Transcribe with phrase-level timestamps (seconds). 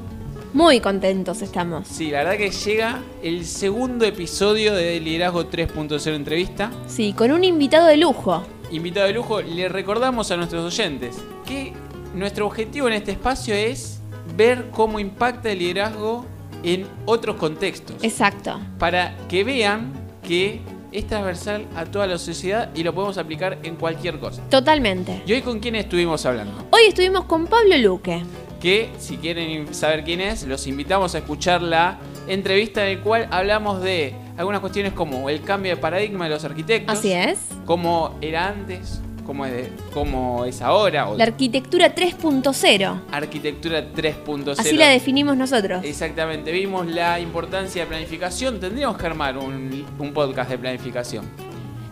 [0.53, 1.87] Muy contentos estamos.
[1.87, 6.71] Sí, la verdad que llega el segundo episodio de Liderazgo 3.0 entrevista.
[6.87, 8.43] Sí, con un invitado de lujo.
[8.71, 11.73] Invitado de lujo, le recordamos a nuestros oyentes que
[12.15, 13.99] nuestro objetivo en este espacio es
[14.35, 16.25] ver cómo impacta el liderazgo
[16.63, 17.97] en otros contextos.
[18.01, 18.59] Exacto.
[18.79, 19.91] Para que vean
[20.23, 24.41] que es transversal a toda la sociedad y lo podemos aplicar en cualquier cosa.
[24.49, 25.21] Totalmente.
[25.25, 26.65] ¿Y hoy con quién estuvimos hablando?
[26.71, 28.23] Hoy estuvimos con Pablo Luque.
[28.59, 33.27] Que si quieren saber quién es, los invitamos a escuchar la entrevista en la cual
[33.31, 36.97] hablamos de algunas cuestiones como el cambio de paradigma de los arquitectos.
[36.97, 37.39] Así es.
[37.65, 41.07] Cómo era antes, cómo es, cómo es ahora.
[41.15, 43.01] La arquitectura 3.0.
[43.11, 44.55] arquitectura 3.0.
[44.57, 45.83] Así la definimos nosotros.
[45.83, 48.59] Exactamente, vimos la importancia de planificación.
[48.59, 51.25] Tendríamos que armar un, un podcast de planificación.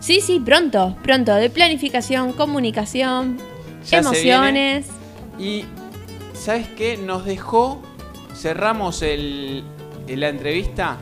[0.00, 1.34] Sí, sí, pronto, pronto.
[1.34, 3.38] De planificación, comunicación,
[3.88, 4.86] Ya emociones.
[5.38, 5.64] Y,
[6.46, 6.96] ¿sabes qué?
[6.96, 7.82] Nos dejó,
[8.32, 9.64] cerramos el,
[10.06, 10.96] la entrevista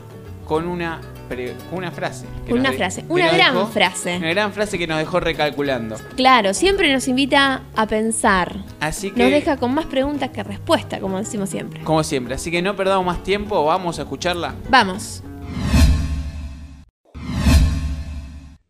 [0.47, 2.25] con una, pre- con una frase.
[2.49, 4.17] Una de- frase, una gran dejó- frase.
[4.17, 5.97] Una gran frase que nos dejó recalculando.
[6.17, 8.57] Claro, siempre nos invita a pensar.
[8.81, 11.83] Así que, Nos deja con más preguntas que respuestas, como decimos siempre.
[11.85, 14.55] como siempre, así que no perdamos más tiempo, vamos a escucharla.
[14.71, 15.23] Vamos.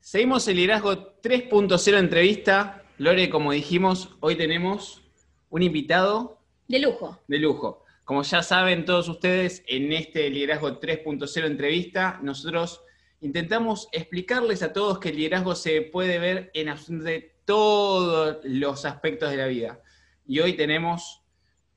[0.00, 2.82] Seguimos el liderazgo 3.0 entrevista.
[2.98, 5.02] Lore, como dijimos, hoy tenemos
[5.50, 7.22] un invitado De lujo.
[7.28, 7.84] de lujo.
[8.04, 12.82] Como ya saben todos ustedes, en este liderazgo 3.0 entrevista, nosotros
[13.20, 19.30] intentamos explicarles a todos que el liderazgo se puede ver en absolutamente todos los aspectos
[19.30, 19.80] de la vida.
[20.26, 21.22] Y hoy tenemos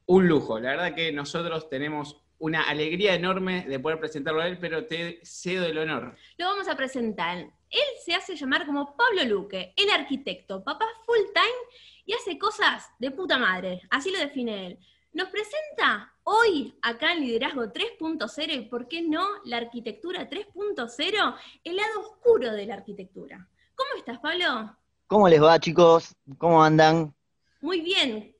[0.05, 0.59] un lujo.
[0.59, 5.19] La verdad que nosotros tenemos una alegría enorme de poder presentarlo a él, pero te
[5.23, 6.15] cedo el honor.
[6.37, 7.37] Lo vamos a presentar.
[7.37, 11.57] Él se hace llamar como Pablo Luque, el arquitecto, papá full time
[12.07, 13.81] y hace cosas de puta madre.
[13.91, 14.79] Así lo define él.
[15.13, 21.75] Nos presenta hoy acá en Liderazgo 3.0 y por qué no la arquitectura 3.0, el
[21.75, 23.47] lado oscuro de la arquitectura.
[23.75, 24.75] ¿Cómo estás, Pablo?
[25.07, 26.15] ¿Cómo les va, chicos?
[26.37, 27.13] ¿Cómo andan?
[27.61, 28.33] Muy bien.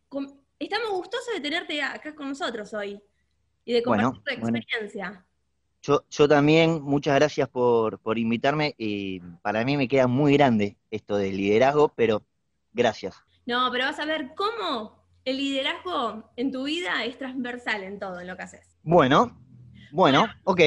[0.60, 3.02] Estamos gustosos de tenerte acá con nosotros hoy
[3.66, 4.58] y de Bueno, compartir tu bueno.
[4.58, 5.26] experiencia.
[5.84, 8.74] Yo, yo también, muchas gracias por, por invitarme.
[8.78, 12.24] y para mí me queda muy grande esto del liderazgo, pero
[12.74, 13.16] gracias.
[13.48, 18.20] No, pero vas a ver cómo el liderazgo en tu vida es transversal en todo
[18.20, 18.78] en lo que haces.
[18.84, 19.38] Bueno,
[19.92, 20.60] bueno, ok.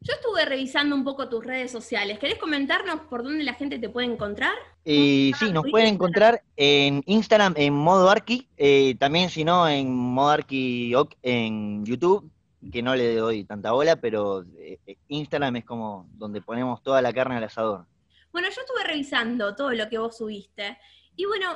[0.00, 2.18] Yo estuve revisando un poco tus redes sociales.
[2.18, 4.54] ¿Querés comentarnos por dónde la gente te puede encontrar?
[4.84, 9.94] Y sí, nos pueden encontrar en Instagram en modo arqui, eh, también si no en
[9.94, 12.30] modo arqui en YouTube,
[12.72, 17.02] que no le doy tanta bola, pero eh, eh, Instagram es como donde ponemos toda
[17.02, 17.84] la carne al asador.
[18.32, 20.78] Bueno, yo estuve revisando todo lo que vos subiste.
[21.16, 21.54] Y bueno,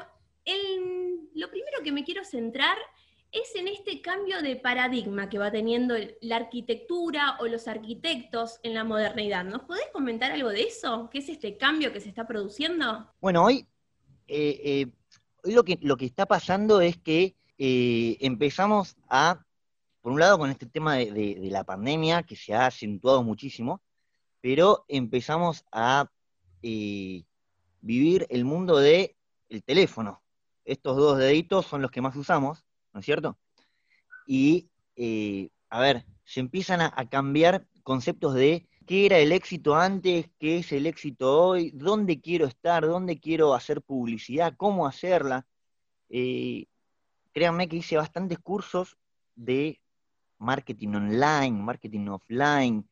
[1.35, 2.79] lo primero que me quiero centrar
[3.31, 8.75] es en este cambio de paradigma que va teniendo la arquitectura o los arquitectos en
[8.75, 9.45] la modernidad.
[9.45, 11.11] ¿Nos podés comentar algo de eso?
[11.13, 13.13] ¿Qué es este cambio que se está produciendo?
[13.21, 13.67] Bueno, hoy,
[14.27, 14.87] eh, eh,
[15.45, 19.45] lo, que, lo que está pasando es que eh, empezamos a,
[20.01, 23.83] por un lado con este tema de, la pandemia, que se ha acentuado muchísimo,
[24.41, 26.11] pero empezamos a
[26.63, 29.17] vivir el mundo de
[29.51, 30.23] el teléfono.
[30.69, 33.39] Estos dos deditos son los que más usamos, ¿no es cierto?
[34.27, 40.29] Y, eh, a ver, se empiezan a, cambiar conceptos de qué era el éxito antes,
[40.39, 45.47] qué es el éxito hoy, dónde quiero estar, dónde quiero hacer publicidad, cómo hacerla.
[46.11, 46.67] Eh,
[47.33, 48.99] créanme que hice bastantes cursos
[49.37, 49.81] de
[50.37, 52.87] marketing online, marketing offline,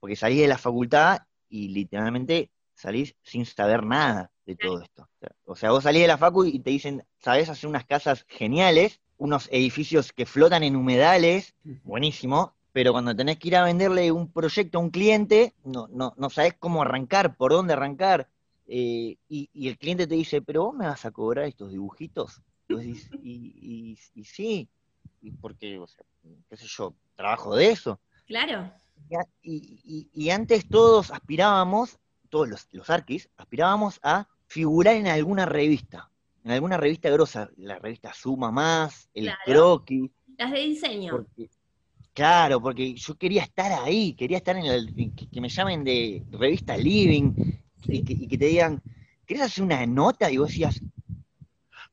[0.00, 5.08] porque salí de la facultad y literalmente salís sin saber nada de todo esto.
[5.44, 9.00] O sea, vos salís de la facu y te dicen, sabés hacer unas casas geniales,
[9.18, 11.54] unos edificios que flotan en humedales,
[11.84, 16.14] buenísimo, pero cuando tenés que ir a venderle un proyecto a un cliente, no, no,
[16.16, 18.28] no sabés cómo arrancar, por dónde arrancar.
[18.66, 22.40] eh, y, y el cliente te dice, pero vos me vas a cobrar estos dibujitos.
[22.68, 24.68] Y, y, y- y sí,
[25.20, 26.04] y porque, o sea,
[26.48, 28.00] qué sé yo, trabajo de eso.
[29.08, 29.28] Claro,
[30.12, 31.98] y antes todos aspirábamos,
[32.30, 36.10] todos los, los arquis, aspirábamos a figurar en alguna revista,
[36.44, 39.40] en alguna revista grosa, la revista Suma Más, el Claro.
[39.46, 41.10] Croquis, las de diseño.
[41.10, 41.48] porque,
[42.12, 46.22] claro, porque yo quería estar ahí, quería estar en el, que, que me llamen de
[46.32, 47.32] revista Living
[47.86, 48.82] y, que, y que te digan,
[49.26, 50.30] ¿querés hacer una nota?
[50.30, 50.82] Y vos decías,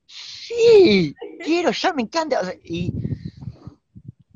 [0.06, 1.16] sí,
[1.46, 2.42] quiero, ya me encanta.
[2.42, 2.94] O sea, y,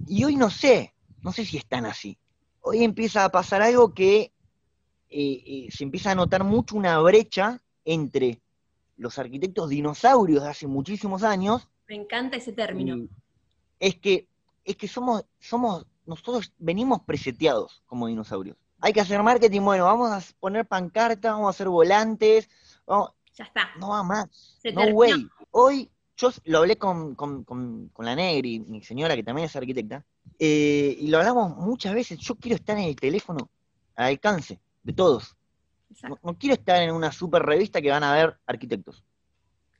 [0.07, 2.17] y hoy no sé, no sé si están así.
[2.61, 4.31] Hoy empieza a pasar algo que
[5.09, 8.41] eh, eh, se empieza a notar mucho una brecha entre
[8.97, 13.07] los arquitectos dinosaurios de hace muchísimos años Me encanta ese término.
[13.79, 14.27] es que,
[14.63, 18.55] es que somos, somos, nosotros venimos preseteados como dinosaurios.
[18.79, 22.49] Hay que hacer marketing, bueno, vamos a poner pancartas, vamos a hacer volantes,
[22.85, 23.69] vamos- Ya está.
[23.79, 24.29] no va más,
[24.61, 24.97] Se no terminó.
[24.99, 25.27] way.
[25.51, 29.55] Hoy, yo lo hablé con, con, con- con la Negri, mi señora que también es
[29.55, 30.05] arquitecta,
[30.37, 33.49] eh, y lo hablamos muchas veces, yo quiero estar en el teléfono
[33.95, 35.35] al alcance de todos.
[36.09, 39.03] No, no quiero estar en una super revista que van a ver arquitectos.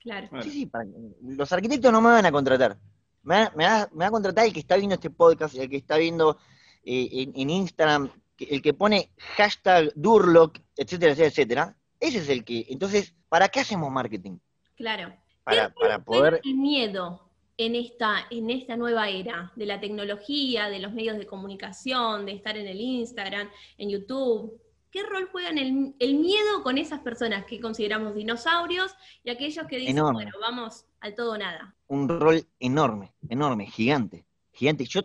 [0.02, 0.28] claro.
[0.42, 0.86] Sí, sí, para-
[1.22, 2.78] los arquitectos no me van a contratar.
[3.24, 5.70] Me va, me va- me va a contratar el que está viendo este podcast, el
[5.70, 6.38] que está viendo
[6.84, 11.78] eh, en, en Instagram, el que pone hashtag Durlock, etcétera, etcétera, etcétera.
[12.00, 12.66] Ese es el que.
[12.70, 14.38] Entonces, ¿para qué hacemos marketing?
[14.76, 15.14] Claro.
[15.46, 16.42] Para, ¿Qué para poder.
[16.44, 21.26] el miedo en esta, en esta nueva era de la tecnología, de los medios de
[21.26, 24.60] comunicación, de estar en el Instagram, en YouTube?
[24.94, 29.78] ¿Qué rol juegan el, el miedo con esas personas que consideramos dinosaurios y aquellos que
[29.78, 30.26] dicen, Enorme.
[30.26, 31.76] bueno, vamos al todo o nada?
[31.88, 34.86] un rol enorme, enorme, gigante, gigante.
[34.86, 35.02] Yo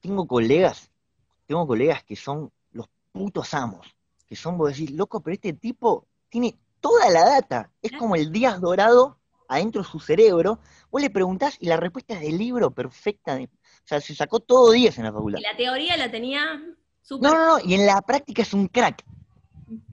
[0.00, 0.92] tengo colegas,
[1.46, 3.84] tengo colegas que son los putos amos,
[4.28, 8.30] que son, vos decís, loco, pero este tipo tiene toda la data, es como el
[8.30, 9.18] Díaz Dorado
[9.48, 10.60] adentro de su cerebro,
[10.90, 14.38] vos le preguntás y la respuesta es del libro perfecta, de- o sea, se sacó
[14.38, 15.40] todo 10 en la facultad.
[15.40, 16.62] Y la teoría la tenía
[17.10, 19.04] No, no, no, y en la práctica es un crack.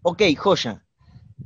[0.04, 0.84] Ok, joya.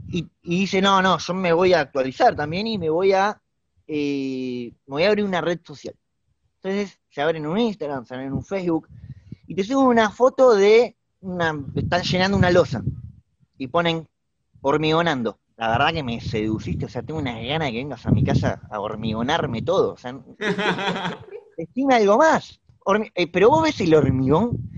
[0.09, 3.41] Y, dice, no, no, yo me voy a actualizar también y me voy a,
[3.87, 5.95] eh, me voy a abrir una red social.
[6.55, 8.87] Entonces se abren un Instagram, se abren un Facebook,
[9.47, 12.83] y te suben una foto de, una, están llenando una losa,
[13.57, 14.07] y ponen
[14.61, 15.39] hormigonando.
[15.57, 18.23] La verdad que me seduciste, o sea, tengo una gana de que vengas a mi
[18.23, 19.93] casa a hormigonarme todo.
[19.93, 20.23] O
[21.57, 22.59] decime algo más.
[23.13, 24.70] Eh, pero vos ves el hormigón,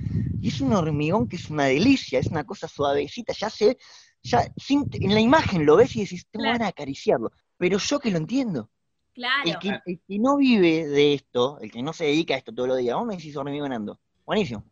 [0.43, 3.77] y es un hormigón que es una delicia, es una cosa suavecita, ya se,
[4.21, 6.55] ya sin- en la imagen lo ves y decís, tengo Claro.
[6.59, 7.31] ganas de acariciarlo.
[7.57, 8.69] Pero yo que lo entiendo.
[9.13, 9.49] Claro.
[9.49, 12.53] El que, el que no vive de esto, el que no se dedica a esto
[12.53, 13.99] todos los días, vos me decís hormigonando.
[14.25, 14.65] Buenísimo.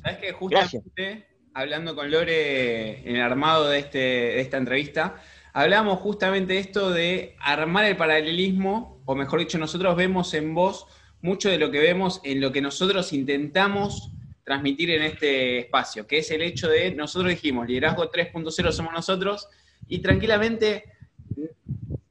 [0.00, 5.16] Sabes que justamente hablando con Lore en el armado de, este, de esta entrevista,
[5.52, 10.86] hablábamos justamente de esto de armar el paralelismo, o mejor dicho, nosotros vemos en vos
[11.20, 14.12] mucho de lo que vemos en lo que nosotros intentamos
[14.46, 19.48] transmitir en este espacio, que es el hecho de, nosotros dijimos, liderazgo 3.0 somos nosotros,
[19.88, 20.84] y tranquilamente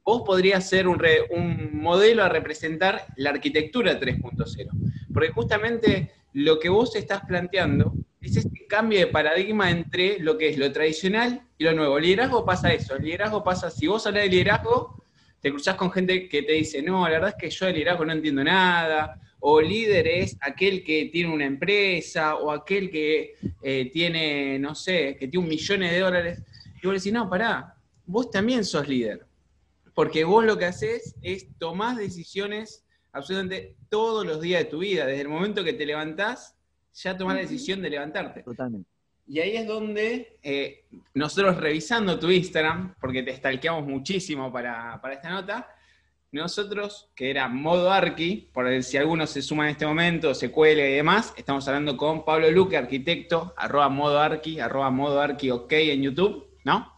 [0.04, 4.68] vos podrías ser un, re- un modelo a representar la arquitectura 3.0,
[5.14, 10.50] porque justamente lo que vos estás planteando es este cambio de paradigma entre lo que
[10.50, 11.98] es lo tradicional y lo nuevo.
[11.98, 15.00] Liderazgo pasa eso, el liderazgo pasa, si vos hablas de liderazgo,
[15.40, 18.04] te cruzás con gente que te dice, no, la verdad es que yo de liderazgo
[18.04, 23.90] no entiendo nada, o líder es aquel que tiene una empresa, o aquel que eh,
[23.92, 26.42] tiene, no sé, que tiene un millón de dólares.
[26.82, 27.76] Y vos decís, no, pará,
[28.06, 29.24] vos también sos líder,
[29.94, 35.06] porque vos lo que haces es tomar decisiones absolutamente todos los días de tu vida,
[35.06, 36.56] desde el momento que te levantás,
[36.92, 38.42] ya tomás la decisión de levantarte.
[38.42, 38.90] Totalmente.
[39.28, 45.14] Y ahí es donde eh, nosotros revisando tu Instagram, porque te stalkeamos muchísimo para, para
[45.14, 45.68] esta nota,
[46.42, 50.50] nosotros, que era modo arqui, por el- si alguno se suma en este momento, se
[50.50, 55.50] cuelga y demás, estamos hablando con Pablo Luque, arquitecto, arroba modo arqui, arroba modo arqui
[55.50, 56.92] ok en YouTube, ¿no?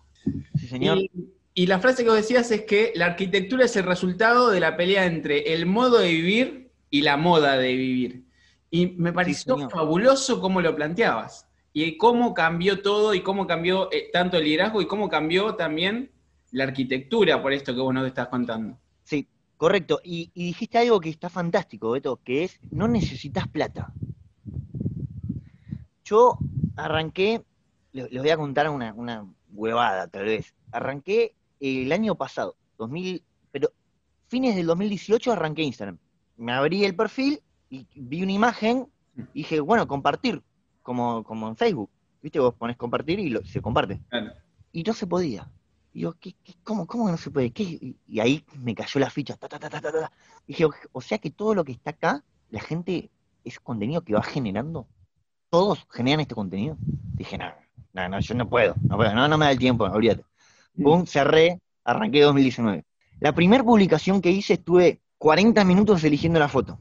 [0.57, 0.99] Sí, señor.
[0.99, 1.11] Y,
[1.55, 4.77] y la frase que vos decías es que la arquitectura es el resultado de la
[4.77, 8.25] pelea entre el modo de vivir y la moda de vivir.
[8.71, 11.47] Y me pareció fabuloso cómo lo planteabas.
[11.73, 16.11] Y cómo cambió todo y cómo cambió eh, tanto el liderazgo y cómo cambió también
[16.51, 18.79] la arquitectura por esto que vos nos estás contando.
[19.59, 20.01] Correcto.
[20.03, 23.93] Y, y dijiste algo que está fantástico, Beto, que es no necesitas plata.
[26.05, 26.39] Yo
[26.77, 27.43] arranqué,
[27.93, 30.55] les, les voy a contar una, una huevada tal vez.
[30.73, 33.71] Arranqué el año pasado, 2000, pero
[34.29, 35.99] fines del 2018 arranqué Instagram.
[36.37, 38.87] Me abrí el perfil y vi una imagen
[39.35, 40.43] y dije, bueno, compartir,
[40.83, 41.91] como, como en Facebook.
[42.23, 42.39] ¿Viste?
[42.41, 44.01] Vos pones compartir y lo- se comparte.
[44.09, 44.33] Claro.
[44.73, 45.51] Y no se podía.
[45.93, 47.51] Y yo, ¿qué, qué- cómo, ¿cómo que no se puede?
[47.51, 47.63] ¿Qué?
[48.07, 49.37] Y, ahí me cayó la ficha.
[49.37, 50.13] ta, ta, ta, ta, ta, ta.
[50.47, 53.11] Y dije, o, sea que todo lo que está acá, la gente,
[53.45, 54.87] es contenido que va generando.
[55.51, 56.77] Todos generan este contenido.
[57.15, 57.53] Dije, no,
[57.95, 58.75] no, no, yo no puedo.
[58.83, 60.25] No, puedo, no, no me da el tiempo, olvídate.
[60.83, 62.85] Pum, cerré, arranqué 2019.
[63.21, 66.81] La primera publicación que hice estuve 40 minutos eligiendo la foto.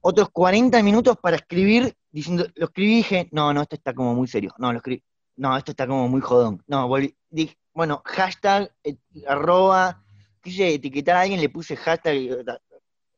[0.00, 4.14] Otros 40 minutos para escribir, diciendo, lo escribí y dije, no, no, esto está como
[4.14, 4.54] muy serio.
[4.58, 5.02] No, lo escribí,
[5.36, 6.62] no, esto está como muy jodón.
[6.66, 10.04] No, volví, dije, bueno, hashtag, eh, arroba,
[10.42, 12.44] quise etiquetar a alguien, le puse hashtag.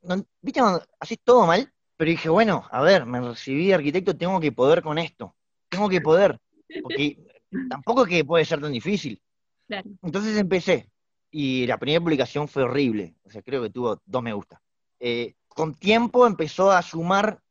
[0.03, 1.73] no, ¿Viste cuando haces todo mal?
[1.97, 5.35] Pero dije, bueno, a ver, me recibí de arquitecto, tengo que poder con esto.
[5.69, 6.41] Tengo que poder.
[6.83, 7.19] Porque
[7.69, 9.21] tampoco es que puede ser tan difícil.
[9.67, 9.91] Claro.
[10.03, 10.91] Entonces empecé.
[11.31, 13.17] Y la primera publicación fue horrible.
[13.25, 14.63] O sea, creo que tuvo dos me gusta.
[15.01, 17.43] Eh, con tiempo empezó a sumar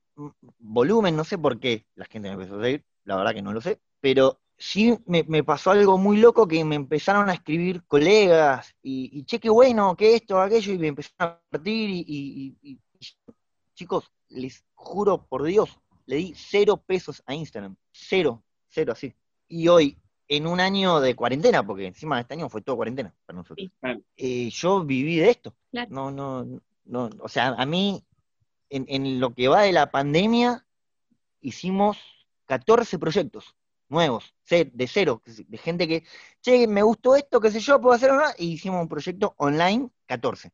[0.59, 3.53] volumen, no sé por qué la gente me empezó a seguir, la verdad que no
[3.53, 7.83] lo sé, pero sí me, me pasó algo muy loco que me empezaron a escribir
[7.85, 11.99] colegas y, y che, qué bueno, que esto, aquello, y me empezaron a partir y,
[12.07, 12.79] y- y- y-
[13.75, 19.13] chicos, les juro por Dios, le di cero pesos a Instagram, cero, cero así.
[19.47, 19.97] Y hoy,
[20.27, 23.67] en un año de cuarentena, porque encima de este año fue todo cuarentena para nosotros,
[23.67, 23.71] Sí.
[23.79, 24.01] Claro.
[24.17, 25.55] eh, yo viví de esto.
[25.71, 25.89] Claro.
[25.91, 28.03] No, no, no, o sea, a mí,
[28.69, 30.65] en, en lo que va de la pandemia,
[31.41, 31.97] hicimos
[32.47, 33.55] 14 proyectos
[33.89, 36.03] nuevos, de cero, de gente que,
[36.41, 39.89] che, me gustó esto, qué sé yo, puedo hacer una, y hicimos un proyecto online,
[40.05, 40.51] 14.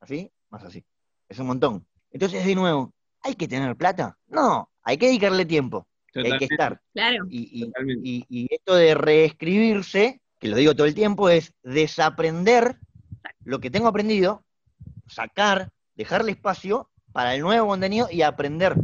[0.00, 0.30] ¿Así?
[0.50, 0.84] Más así.
[1.28, 1.86] Es un montón.
[2.10, 2.92] Entonces, de nuevo,
[3.22, 4.16] ¿hay que tener plata?
[4.28, 6.80] No, hay que dedicarle tiempo, hay que estar.
[6.92, 7.26] Claro.
[7.28, 8.08] Y, y- totalmente.
[8.08, 12.78] y, y esto de reescribirse, que lo digo todo el tiempo, es desaprender
[13.44, 14.44] lo que tengo aprendido,
[15.08, 18.76] sacar, dejarle espacio para el nuevo contenido y aprender,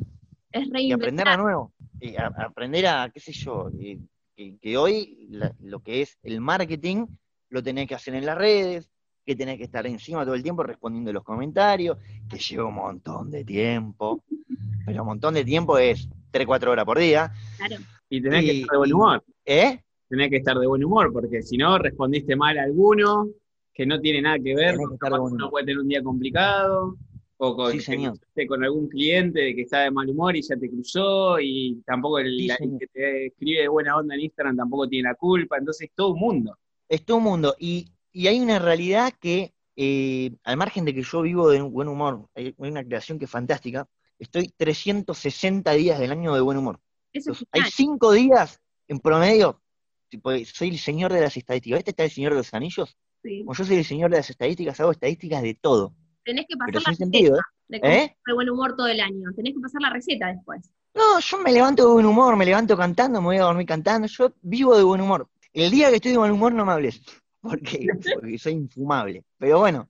[0.50, 1.72] Es y aprender a nuevo,
[2.16, 3.98] a- a aprender a, qué sé yo, eh,
[4.36, 7.06] que, que hoy la- lo que es el marketing
[7.50, 8.88] lo tenés que hacer en las redes,
[9.24, 11.96] que tenés que estar encima todo el tiempo respondiendo los comentarios,
[12.28, 14.22] que lleva un montón de tiempo,
[14.84, 17.76] pero un montón de tiempo es 3, 4 horas por día, Claro.
[18.08, 19.24] Y tenés que estar de buen humor.
[19.46, 19.80] ¿eh?
[20.08, 23.28] Tenés que estar de buen humor, porque si no, respondiste mal a alguno
[23.72, 25.50] que no tiene nada que ver, que humor.
[25.50, 26.96] puede tener un día complicado,
[27.44, 28.12] o con, Sí, te señor.
[28.12, 32.20] cruzaste con algún cliente que está de mal humor y ya te cruzó, y tampoco
[32.20, 35.14] el, Sí, la- el que te escribe de buena onda en Instagram tampoco tiene la
[35.16, 36.56] culpa, entonces todo un mundo.
[36.88, 37.56] es todo un mundo.
[37.58, 41.72] Y, y hay una realidad que, eh, al margen de que yo vivo de un
[41.72, 43.88] buen humor, hay una creación que es fantástica,
[44.20, 46.78] estoy 360 días del año de buen humor.
[47.12, 49.60] Eso es Entonces, hay cinco días en promedio,
[50.08, 51.78] tipo, soy el señor de las estadísticas.
[51.80, 52.96] ¿Este está el señor de los anillos?
[53.22, 53.40] Sí.
[53.40, 55.94] Como yo soy el señor de las estadísticas, hago estadísticas de todo.
[56.24, 57.40] Tenés que pasar la sentido, ¿eh?
[57.40, 58.16] receta de cómo ¿Eh?
[58.26, 59.30] de buen humor todo el año.
[59.34, 60.70] Tenés que pasar la receta después.
[60.94, 64.06] No, yo me levanto de buen humor, me levanto cantando, me voy a dormir cantando,
[64.06, 65.28] yo vivo de buen humor.
[65.52, 67.00] El día que estoy de buen humor no me hables,
[67.40, 69.24] porque, porque soy infumable.
[69.38, 69.88] Pero bueno,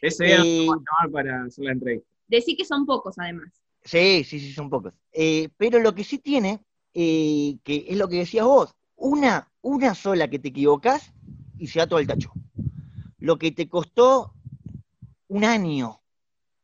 [0.00, 2.08] Ese día Eh, a llamar para hacer la entrevista.
[2.28, 3.62] Decí que son pocos, además.
[3.84, 4.94] Sí, sí, sí, son pocos.
[5.12, 6.60] Eh, pero lo que sí tiene,
[6.94, 11.12] eh, que es lo que decías vos, una, una sola que te equivocás
[11.58, 12.30] y se da todo el tacho.
[13.18, 14.32] Lo que te costó
[15.32, 16.02] un año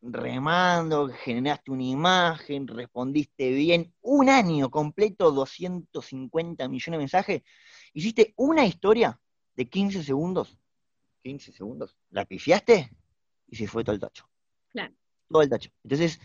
[0.02, 7.42] remando, generaste una imagen, respondiste bien, un año completo, 250 millones de mensajes,
[7.94, 9.18] hiciste una historia
[9.56, 10.58] de 15 segundos,
[11.22, 12.92] 15 segundos, la pifiaste
[13.46, 14.28] y se fue todo el tacho.
[14.68, 14.94] Claro.
[15.30, 15.70] Todo el tacho.
[15.82, 16.20] Entonces,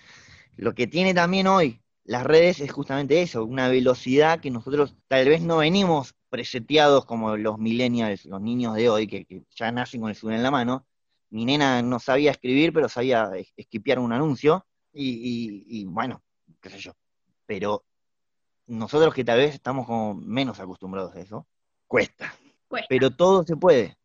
[0.58, 5.30] lo que tiene también hoy las redes es justamente eso, una velocidad que nosotros tal
[5.30, 10.02] vez no venimos preseteados como los millennials, los niños de hoy, que, que ya nacen
[10.02, 10.86] con el celular en la mano.
[11.34, 16.22] Mi nena no sabía escribir, pero sabía es- esquipear un anuncio, y, y- y bueno,
[16.62, 16.92] qué sé yo.
[17.48, 17.84] Pero
[18.68, 21.48] nosotros que tal vez estamos como menos acostumbrados a eso,
[21.88, 22.32] cuesta.
[22.68, 22.86] Cuesta.
[22.88, 23.98] Pero todo se puede,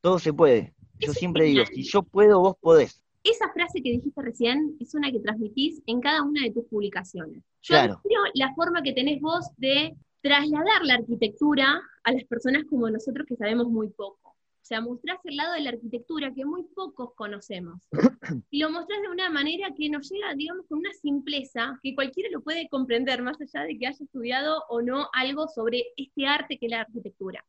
[0.00, 0.74] todo se puede.
[0.98, 3.00] Yo siempre digo, si yo puedo, vos podés.
[3.22, 7.44] Esa frase que dijiste recién es una que transmitís en cada una de tus publicaciones.
[7.62, 8.00] Yo Claro.
[8.04, 13.24] admiro la forma que tenés vos de trasladar la arquitectura a las personas como nosotros
[13.28, 14.31] que sabemos muy poco.
[14.62, 17.82] O sea, mostrás el lado de la arquitectura que muy pocos conocemos.
[18.50, 22.30] Y lo mostrás de una manera que nos llega, digamos, con una simpleza que cualquiera
[22.30, 26.58] lo puede comprender, más allá de que haya estudiado o no algo sobre este arte
[26.58, 27.44] que es la arquitectura.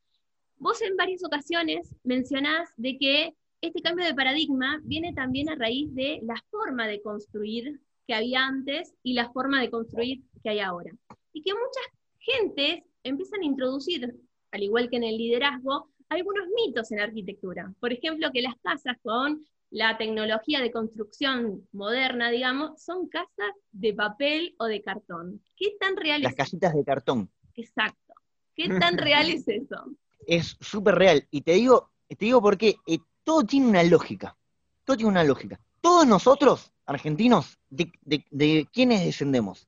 [0.58, 5.93] Vos en varias ocasiones mencionás de que este cambio de paradigma viene también a raíz
[5.93, 10.60] de la forma de construir que había antes y la forma de construir que hay
[10.60, 10.91] ahora.
[11.32, 11.88] Y que muchas
[12.20, 14.15] gentes empiezan a introducir,
[14.51, 17.74] al igual que en el liderazgo, algunos mitos en arquitectura.
[17.79, 23.93] Por ejemplo, que las casas con la tecnología de construcción moderna, digamos, son casas de
[23.93, 25.41] papel o de cartón.
[25.55, 27.29] ¿Qué tan real Las es casitas de cartón.
[27.55, 28.13] Exacto.
[28.55, 29.96] ¿Qué tan real es eso?
[30.27, 31.27] es súper real.
[31.32, 34.38] Y te digo, te digo porque eh, todo tiene una lógica.
[34.84, 35.60] Todo tiene una lógica.
[35.82, 39.67] Todos nosotros, argentinos, ¿de, de, de quiénes descendemos?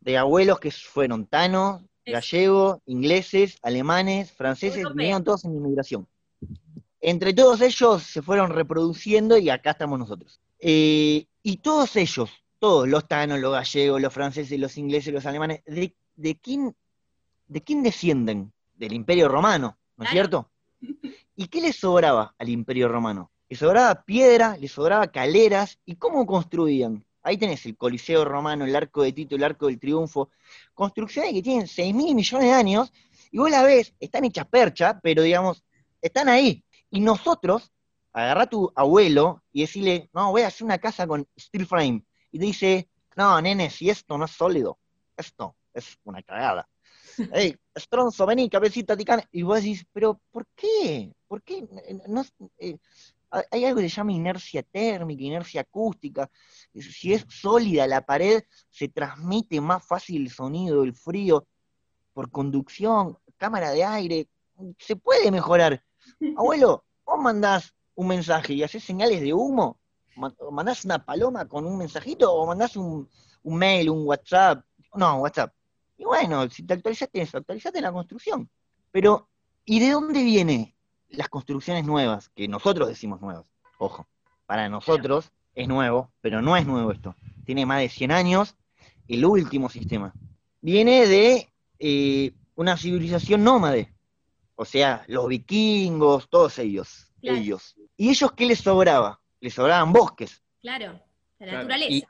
[0.00, 6.06] De abuelos que fueron tanos, gallegos, ingleses, alemanes, franceses, vinieron todos en inmigración.
[7.00, 10.40] Entre todos ellos se fueron reproduciendo y acá estamos nosotros.
[10.58, 15.62] Eh, y todos ellos, todos, los tanos, los gallegos, los franceses, los ingleses, los alemanes,
[15.64, 16.74] ¿de, de quién,
[17.46, 18.52] de quién descienden?
[18.74, 20.50] Del Imperio Romano, ¿no es cierto?
[21.34, 23.30] ¿Y qué les sobraba al Imperio Romano?
[23.48, 27.04] Les sobraba piedra, les sobraba caleras, ¿y cómo construían?
[27.22, 30.30] Ahí tenés el Coliseo Romano, el Arco de Tito, el Arco del Triunfo,
[30.74, 32.92] construcciones que tienen 6 mil millones de años,
[33.30, 35.62] y vos la ves, están hechas percha, pero digamos,
[36.00, 36.64] están ahí.
[36.90, 37.70] Y nosotros,
[38.12, 42.04] agarra a tu abuelo y decirle, no, voy a hacer una casa con steel frame.
[42.32, 44.78] Y te dice, no, nene, si esto no es sólido,
[45.16, 46.68] esto es una cagada.
[47.32, 49.24] Hey, Stronzo, vení, cabecita ticana.
[49.32, 51.12] Y vos decís, pero ¿por qué?
[51.26, 51.66] ¿Por qué?
[52.06, 52.24] No,
[52.58, 52.76] eh,
[53.30, 56.30] hay algo que se llama inercia térmica, inercia acústica.
[56.74, 61.46] Si es sólida la pared, se transmite más fácil el sonido, el frío,
[62.12, 64.28] por conducción, cámara de aire.
[64.78, 65.84] Se puede mejorar.
[66.36, 69.80] Abuelo, vos mandás un mensaje y haces señales de humo,
[70.50, 73.08] mandás una paloma con un mensajito o mandás un,
[73.42, 74.64] un mail, un WhatsApp.
[74.94, 75.52] No, WhatsApp.
[75.96, 78.48] Y bueno, si te actualizaste eso, actualizaste la construcción.
[78.90, 79.28] Pero,
[79.64, 80.77] ¿y de dónde viene
[81.08, 83.44] las construcciones nuevas, que nosotros decimos nuevas,
[83.78, 84.06] ojo,
[84.46, 87.14] para nosotros es nuevo, pero no es nuevo esto.
[87.44, 88.56] Tiene más de 100 años,
[89.06, 90.12] el último sistema.
[90.60, 91.48] Viene de
[91.78, 93.92] eh, una civilización nómade,
[94.54, 97.76] o sea, los vikingos, todos ellos, ellos.
[97.96, 99.20] ¿Y ellos qué les sobraba?
[99.40, 100.42] Les sobraban bosques.
[100.60, 101.00] Claro,
[101.38, 102.06] la naturaleza.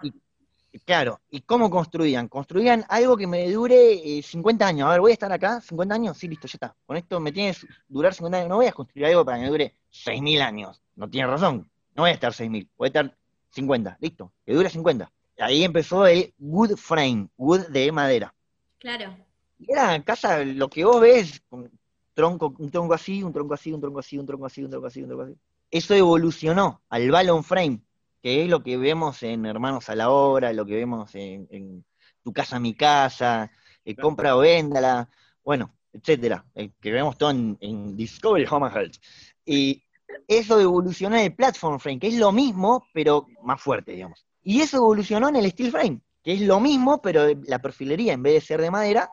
[0.85, 2.29] Claro, ¿y cómo construían?
[2.29, 4.89] Construían algo que me dure 50 eh, años.
[4.89, 6.19] A ver, ¿voy a estar acá 50 años?
[6.19, 6.77] Sí, listo, ya está.
[6.87, 8.49] Con esto me tiene que durar 50 años.
[8.49, 10.83] No voy a construir algo para que me dure 6.000 años.
[10.97, 11.71] No tiene razón.
[11.95, 13.17] No voy a estar 6.000, voy a estar
[13.51, 13.99] 50.
[14.01, 15.11] Listo, que dure 50.
[15.39, 18.35] Ahí empezó el wood frame, wood de madera.
[18.79, 19.17] Claro.
[19.59, 21.71] Y era casa, lo que vos ves, un
[22.15, 24.87] tronco, un tronco así, un tronco así, un tronco así, un tronco así, un tronco
[24.87, 25.35] así, un tronco así.
[25.71, 27.81] Eso evolucionó al balloon frame,
[28.23, 31.85] que es lo que vemos en Hermanos a la Obra, lo que vemos en,
[32.23, 33.51] Tu Casa, Mi Casa,
[33.85, 35.09] eh, Compra o Véndala,
[35.45, 38.97] bueno, etcétera, eh, que vemos todo en, Discovery Home and Health.
[39.45, 39.83] Y
[40.27, 44.27] eso evolucionó en el Platform Frame, que es lo mismo, pero más fuerte, digamos.
[44.43, 48.23] Y eso evolucionó en el Steel Frame, que es lo mismo, pero la perfilería, en
[48.23, 49.11] vez de ser de madera,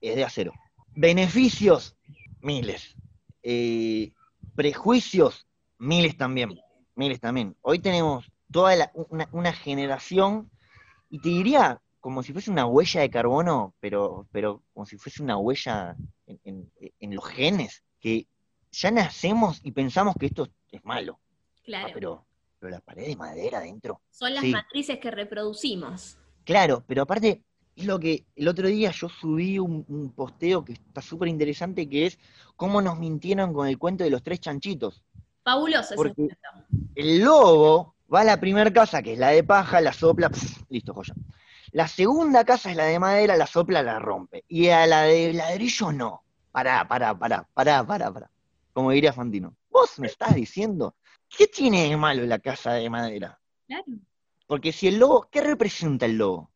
[0.00, 0.52] es de acero.
[0.94, 1.96] Beneficios,
[2.40, 2.94] miles.
[3.42, 4.12] Eh,
[4.54, 5.46] prejuicios,
[5.78, 6.58] miles también.
[6.94, 7.56] Miles también.
[7.62, 8.92] Hoy tenemos toda
[9.32, 10.50] una, generación,
[11.10, 15.22] y te diría como si fuese una huella de carbono, pero, pero como si fuese
[15.22, 18.26] una huella en, los genes, que
[18.70, 21.18] ya nacemos y pensamos que esto es malo.
[21.64, 21.88] Claro.
[21.88, 22.26] Ah, pero,
[22.58, 24.00] pero la pared de madera adentro.
[24.10, 26.18] Son las matrices que reproducimos.
[26.44, 27.42] Claro, pero aparte,
[27.76, 32.06] es lo que el otro día yo subí un, posteo que está súper interesante, que
[32.06, 32.18] es
[32.56, 35.02] cómo nos mintieron con el cuento de los tres chanchitos.
[35.42, 36.22] Fabuloso ese cuento.
[36.94, 40.30] El lobo Va a la primera casa, que es la de paja, la sopla,
[40.68, 41.14] listo, joya.
[41.70, 44.44] La segunda casa es la de madera, la sopla, la rompe.
[44.48, 46.22] Y a la de ladrillo no.
[46.50, 48.30] Pará, pará, pará, pará, pará, pará.
[48.74, 49.56] Como diría Fantino.
[49.70, 50.96] Vos me estás diciendo,
[51.34, 53.40] ¿qué tiene de malo la casa de madera?
[53.66, 53.84] Claro.
[54.46, 56.50] Porque si el lobo, ¿qué representa el lobo?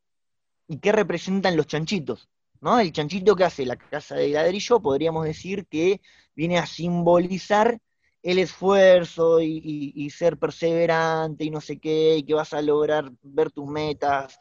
[0.68, 2.28] ¿Y qué representan los chanchitos?
[2.60, 2.78] ¿No?
[2.78, 6.02] El chanchito que hace la casa de ladrillo, podríamos decir que
[6.34, 7.78] viene a simbolizar
[8.26, 13.52] el esfuerzo y, ser perseverante y no sé qué, y que vas a lograr ver
[13.52, 14.40] tus metas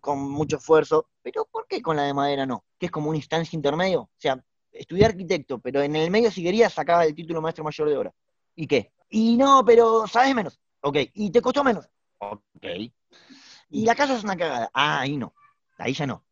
[0.00, 2.64] con mucho esfuerzo, pero ¿por qué con la de madera no?
[2.76, 4.00] Que es como una instancia intermedio.
[4.00, 7.88] O sea, estudié arquitecto, pero en el medio si querías sacaba el título maestro mayor
[7.88, 8.14] de obra.
[8.56, 8.92] ¿Y qué?
[9.08, 10.60] Y no, pero sabes menos.
[10.80, 10.96] Ok.
[11.14, 11.88] ¿Y te costó menos?
[12.18, 12.66] Ok.
[13.70, 14.70] Y la casa es una cagada.
[14.74, 15.32] Ah, ahí no.
[15.78, 16.24] Ahí ya no.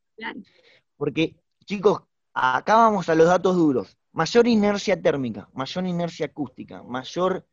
[0.97, 2.03] Porque, chicos,
[2.35, 7.47] acá vamos a los datos duros mayor inercia térmica, mayor inercia acústica, mayor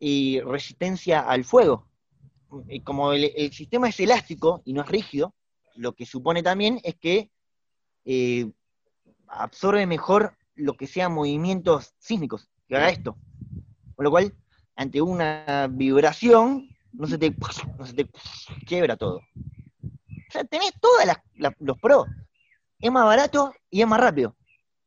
[0.00, 1.88] eh, resistencia al fuego.
[2.68, 5.34] Y como el, sistema es elástico y no es rígido,
[5.74, 7.30] lo que supone también es que
[8.04, 8.50] eh,
[9.26, 13.16] absorbe mejor lo que sean movimientos sísmicos, que haga esto.
[13.96, 14.34] Con lo cual,
[14.76, 17.34] ante una vibración, no se te,
[17.76, 18.08] no se te
[18.66, 19.16] quiebra todo.
[19.16, 21.04] O sea, tenés todos
[21.58, 22.06] los pros.
[22.78, 24.36] Es más barato y es más rápido.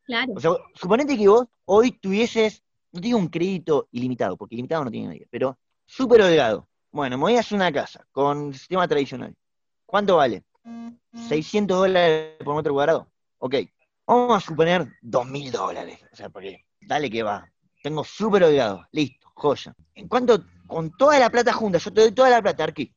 [0.08, 0.34] Claro.
[0.36, 4.92] O sea, suponete que vos hoy tuvieses, no digo un crédito ilimitado, porque ilimitado no
[4.92, 6.68] tiene nadie, pero súper holgado.
[6.92, 9.36] Bueno, me voy a hacer una casa con sistema tradicional.
[9.86, 10.44] ¿Cuánto vale?
[11.28, 13.12] 600 dólares por metro cuadrado.
[13.40, 13.56] Ok.
[14.06, 16.00] Vamos a suponer 2.000 dólares.
[16.12, 17.46] O sea, porque dale que va.
[17.84, 18.86] Tengo súper olvidado.
[18.92, 19.76] Listo, joya.
[19.96, 22.94] En cuanto, con toda la plata junta, yo te doy toda la plata, Arqui.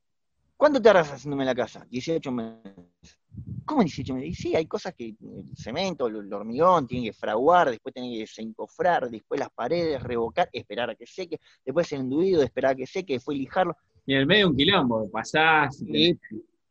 [0.56, 1.84] ¿Cuánto te haciéndome la casa?
[1.90, 3.19] 18 meses.
[3.64, 4.30] ¿Cómo 18 meses?
[4.30, 8.12] Y sí, hay cosas que el cemento, el, el hormigón, tiene que fraguar, después tiene
[8.12, 12.74] que desencofrar, después las paredes, revocar, esperar a que seque, después el enduido, esperar a
[12.74, 13.76] que seque, después lijarlo.
[14.06, 15.82] Y en el medio un quilombo, pasás.
[15.82, 16.18] Y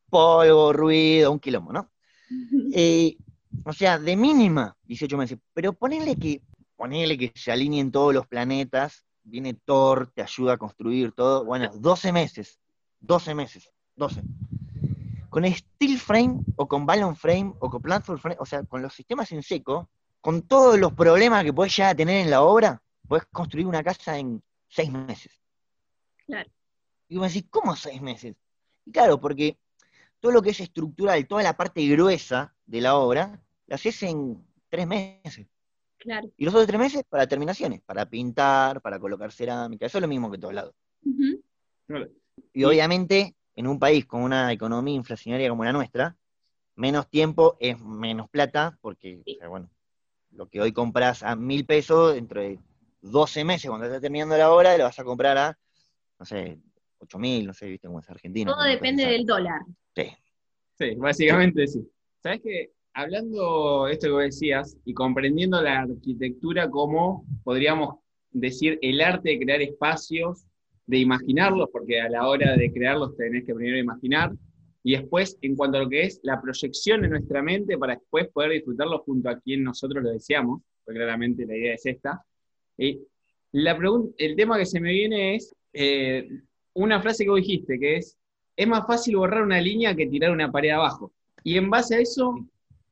[0.10, 1.90] polvo, ruido, un quilombo, ¿no?
[2.74, 3.18] Eh,
[3.64, 5.40] o sea, de mínima 18 meses.
[5.54, 6.42] Pero ponele que,
[6.76, 11.46] ponele que se alineen todos los planetas, viene Thor, te ayuda a construir todo.
[11.46, 12.60] Bueno, 12 meses.
[13.02, 13.72] 12 meses.
[13.96, 14.22] 12.
[15.30, 18.94] Con steel frame o con balloon frame o con platform frame, o sea, con los
[18.94, 19.90] sistemas en seco,
[20.22, 24.18] con todos los problemas que puedes ya tener en la obra, puedes construir una casa
[24.18, 25.40] en 6 meses.
[26.26, 26.50] Claro.
[27.08, 28.36] Y vos decís, ¿cómo seis meses?
[28.86, 29.58] Y claro, porque
[30.20, 34.46] todo lo que es estructural, toda la parte gruesa de la obra, la haces en
[34.70, 35.48] tres meses.
[35.98, 36.30] Claro.
[36.38, 40.08] Y los otros tres meses para terminaciones, para pintar, para colocar cerámica, eso es lo
[40.08, 40.76] mismo que en todos lados.
[41.04, 41.42] Ujú.
[42.54, 46.16] Y obviamente, en un país con una economía inflacionaria como la nuestra,
[46.76, 49.70] menos tiempo es menos plata, porque, o sea, bueno,
[50.32, 52.58] lo que hoy compras a mil pesos, dentro de
[53.02, 55.60] 12 meses, cuando estés terminando la obra, lo vas a comprar a,
[56.18, 56.58] no sé,
[57.00, 58.50] ocho mil, no sé, viste cómo es Argentina.
[58.50, 59.60] Todo depende del dólar.
[59.94, 60.04] Sí.
[60.78, 61.86] Sí, básicamente sí.
[62.24, 67.98] Sabes que hablando esto que vos decías y comprendiendo la arquitectura como podríamos
[68.32, 70.46] decir el arte de crear espacios,
[70.90, 74.32] de imaginarlos, porque a la hora de crearlos tenés que primero imaginar,
[74.84, 78.28] y después en cuanto a lo que es la proyección en nuestra mente para después
[78.30, 82.24] poder disfrutarlo junto a quien nosotros lo deseamos, porque claramente la idea es esta.
[82.76, 82.98] Eh,
[83.52, 83.78] la
[84.18, 86.28] el tema que se me viene es eh,
[86.74, 88.18] una frase que vos dijiste, que es,
[88.56, 91.14] es más fácil borrar una línea que tirar una pared abajo.
[91.44, 92.34] Y en base a eso,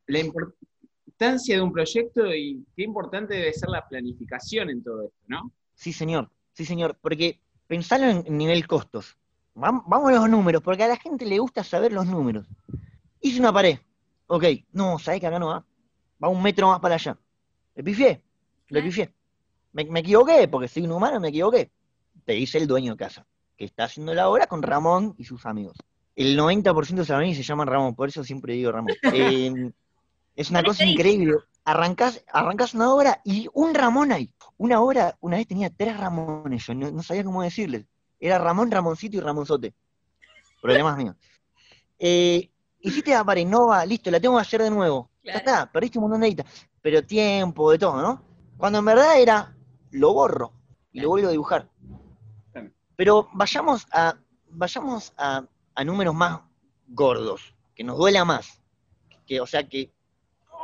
[0.06, 5.26] la importancia de un proyecto y qué importante debe ser la planificación en todo esto,
[5.28, 5.52] ¿no?
[5.74, 9.18] Sí, señor, sí, señor, porque pensalo en, nivel costos.
[9.56, 12.48] Vam- Vamos a los números, porque a la gente le gusta saber los números.
[13.22, 13.80] Hice una pared.
[14.28, 15.66] Ok, no, ¿sabés que acá no va?
[16.24, 17.18] Va un metro más para allá.
[17.76, 18.22] Le pifié, le
[18.68, 18.86] Claro.
[18.86, 19.14] pifié.
[19.74, 21.72] Me, me equivoqué, porque soy un humano, me equivoqué.
[22.26, 23.26] Te dice el dueño de casa,
[23.56, 25.78] que está haciendo la obra con Ramón y sus amigos.
[26.16, 28.90] El 90% de Salamini se llama Ramón, por eso siempre digo Ramón.
[29.14, 29.72] Eh,
[30.36, 31.36] es una cosa increíble.
[31.64, 34.32] Arrancás, arrancás una obra y un Ramón hay.
[34.58, 37.86] Una obra, una vez tenía tres Ramones, yo no, no sabía cómo decirles.
[38.20, 39.74] Era Ramón, Ramoncito y Ramonzote.
[40.62, 41.15] Problemas míos.
[42.00, 45.12] Eh, hiciste la pared, no va, listo, la tengo que hacer de nuevo.
[45.22, 45.39] Claro.
[45.39, 46.46] Ya está, perdiste un montón de guita.
[46.82, 48.24] Pero tiempo, de todo, ¿no?
[48.58, 49.56] Cuando en verdad era,
[49.91, 50.54] lo borro
[50.91, 51.70] y lo vuelvo a dibujar.
[52.96, 54.17] Pero vayamos a,
[54.50, 55.43] vayamos a,
[55.76, 56.41] a números más
[56.88, 58.62] gordos, que nos duela más.
[59.28, 59.91] Que, o sea, que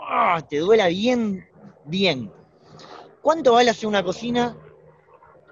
[0.10, 1.48] ah, te duela bien,
[1.86, 2.32] bien.
[3.24, 4.54] ¿Cuánto vale hacer una cocina?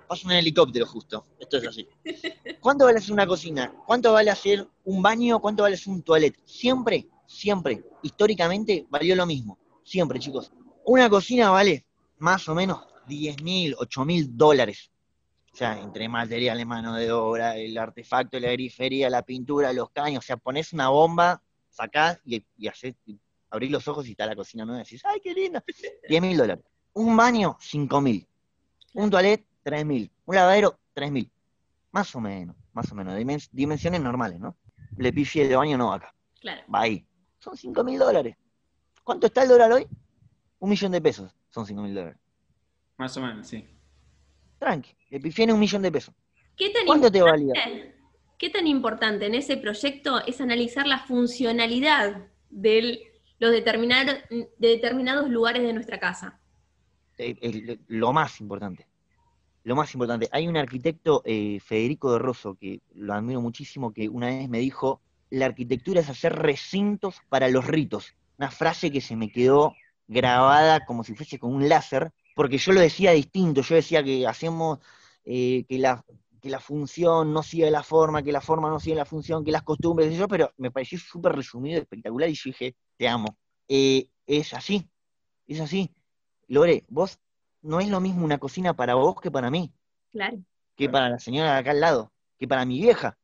[0.05, 1.25] Pasa un helicóptero justo.
[1.39, 1.88] Esto es así.
[2.60, 3.73] ¿Cuánto vale hacer una cocina?
[3.88, 5.39] ¿Cuánto vale hacer un baño?
[5.39, 6.38] ¿Cuánto vale hacer un toilet?
[6.43, 9.57] Siempre, siempre, históricamente valió lo mismo.
[9.86, 10.51] Siempre, chicos.
[10.84, 11.86] Una cocina vale
[12.17, 14.91] más o menos 10 mil, 8 mil dólares.
[15.53, 20.25] O sea, entre materiales, mano de obra, el artefacto, la grifería, la pintura, los caños.
[20.25, 22.69] O sea, pones una bomba, sacás y, y
[23.49, 25.63] abrís los ojos y está la cocina nueva decís, ¡ay, qué linda!
[26.10, 26.65] 10 mil dólares.
[26.93, 28.27] Un baño, 5 mil.
[28.93, 30.12] Un toilet, 3 mil.
[30.25, 31.32] Un lavadero, 3 mil.
[31.91, 33.15] Más o menos, más o menos.
[33.15, 34.58] Dimens- dimensiones normales, ¿no?
[34.97, 36.13] Le pifié de baño no va acá.
[36.39, 36.62] Claro.
[36.73, 37.06] Va ahí.
[37.39, 38.36] Son 5 mil dólares.
[39.04, 39.88] ¿Cuánto está el dólar hoy?
[40.60, 41.34] Un millón de pesos.
[41.49, 42.17] Son 5 mil dólares.
[42.97, 43.65] Más o menos, sí.
[44.60, 44.95] Tranqui.
[45.10, 46.13] Le pifié en un millón de pesos.
[46.56, 47.47] ¿Qué tan ¿Cuánto te valía?
[47.56, 47.95] importante-
[48.38, 55.30] ¿Qué tan importante en ese proyecto es analizar la funcionalidad de los determinar- de determinados
[55.30, 56.39] lugares de nuestra casa?
[57.21, 58.88] Eh, el- lo más importante.
[59.63, 60.27] Lo más importante.
[60.31, 64.60] Hay un arquitecto, eh, Federico de Rosso, que lo admiro muchísimo, que una vez me
[64.60, 68.15] dijo, la arquitectura es hacer recintos para los ritos.
[68.39, 69.75] Una frase que se me quedó
[70.07, 74.25] grabada como si fuese con un láser, porque yo lo decía distinto, yo decía que
[74.27, 74.79] hacemos
[75.23, 76.03] eh, que, la,
[76.60, 80.19] función no siga la forma, que la forma no siga la función, que las costumbres,
[80.27, 83.38] pero me pareció súper resumido, espectacular, y yo dije, te amo.
[83.67, 84.89] Es así,
[85.47, 85.93] es así.
[86.52, 87.18] Lore, vos
[87.62, 89.72] no es lo mismo una cocina para vos que para mí,
[90.12, 90.38] Claro.
[90.76, 93.18] que para la señora de acá al lado, que para mi vieja.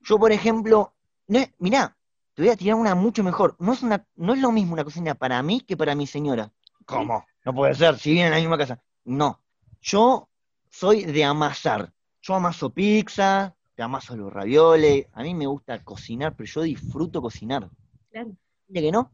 [0.00, 0.92] Yo, por ejemplo,
[1.26, 1.96] no es- mirá,
[2.34, 3.56] te voy a tirar una mucho mejor.
[3.58, 6.52] No es, una, no es lo mismo una cocina para mí que para mi señora.
[6.84, 7.24] ¿Cómo?
[7.46, 8.82] No puede ser, si viven en la misma casa.
[9.04, 9.40] No.
[9.80, 10.28] Yo
[10.68, 11.90] soy de amasar.
[12.20, 15.06] Yo amaso pizza, te amaso los ravioles.
[15.14, 17.70] A mí me gusta cocinar, pero yo disfruto cocinar.
[18.10, 18.36] Claro.
[18.68, 19.10] ¿De que no?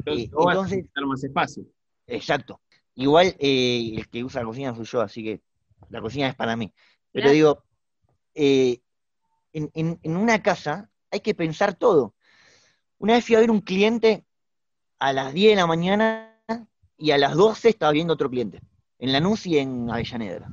[0.00, 1.64] Entonces, Eh, a entonces- necesitar más espacio.
[2.08, 2.60] Exacto.
[3.02, 5.42] Igual eh, el que usa la cocina soy yo, así que
[5.88, 6.72] la cocina es para mí.
[7.12, 7.32] Pero Claro.
[7.34, 7.64] digo,
[8.34, 8.80] eh,
[9.52, 12.14] en, en- en una casa hay que pensar todo.
[12.98, 14.24] Una vez fui a ver un cliente
[14.98, 16.36] a las 10 de la mañana
[16.98, 18.60] y a las 12 estaba viendo otro cliente,
[18.98, 20.48] en Lanús y en Avellaneda.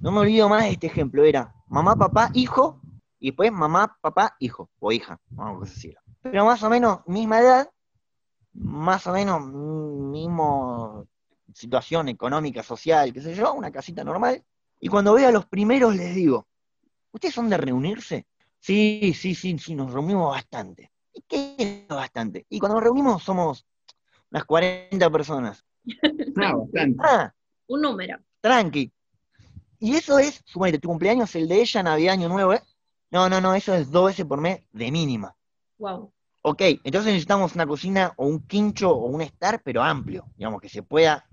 [0.00, 2.80] No me olvido más de este ejemplo, era mamá, papá, hijo,
[3.18, 6.00] y después mamá, papá, hijo, o hija, vamos a decirlo.
[6.22, 7.70] Pero más o menos misma edad,
[8.52, 11.06] más o menos mismo
[11.56, 14.44] situación económica, social, qué sé yo, una casita normal.
[14.78, 16.46] Y cuando veo a los primeros les digo,
[17.12, 18.26] ¿ustedes son de reunirse?
[18.58, 20.92] Sí, sí, sí, sí, nos reunimos bastante.
[21.14, 22.44] ¿Y qué es bastante?
[22.50, 23.66] Y cuando nos reunimos somos
[24.30, 25.64] unas 40 personas.
[26.38, 26.98] Ah, bastante.
[27.02, 27.32] Ah,
[27.68, 28.18] Un número.
[28.42, 28.92] tranqui.
[29.78, 32.62] Y eso es, sumamente, tu cumpleaños, el de ella, Navidad, Año Nuevo, ¿eh?
[33.10, 35.34] No, no, no, eso es dos veces por mes de mínima.
[35.78, 36.12] Wow.
[36.42, 40.68] Ok, entonces necesitamos una cocina o un quincho o un estar, pero amplio, digamos, que
[40.68, 41.26] se pueda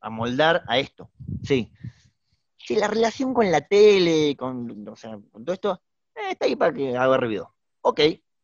[0.00, 1.10] amoldar a esto.
[1.42, 1.72] Sí.
[2.56, 5.80] Sí, la relación con la tele, con, o sea, con todo esto,
[6.14, 7.54] eh, está ahí para que haga ruido.
[7.80, 8.00] Ok,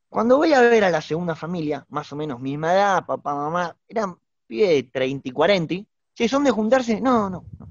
[0.09, 3.77] cuando voy a ver a la segunda familia, más o menos misma edad, papá, mamá,
[3.89, 5.75] eran pibes de 30 y 40,
[6.15, 7.69] si son de juntarse, no, no, no.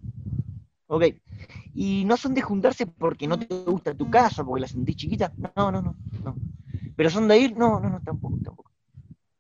[0.88, 1.06] Ok,
[1.74, 5.32] y no son de juntarse porque no te gusta tu casa, porque la sentís chiquita,
[5.56, 6.36] no, no, no, no.
[6.96, 8.72] Pero son de ir, no, no, no, tampoco, tampoco.